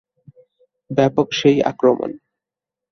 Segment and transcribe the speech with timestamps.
[0.89, 2.11] ব্যাপক সেই আক্রমণ।